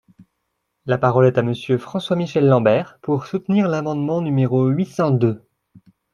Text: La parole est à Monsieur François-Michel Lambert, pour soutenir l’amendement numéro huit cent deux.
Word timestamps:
La 0.87 0.97
parole 0.97 1.27
est 1.27 1.37
à 1.37 1.43
Monsieur 1.43 1.77
François-Michel 1.77 2.47
Lambert, 2.47 2.97
pour 3.03 3.27
soutenir 3.27 3.67
l’amendement 3.67 4.19
numéro 4.19 4.65
huit 4.67 4.87
cent 4.87 5.11
deux. 5.11 5.43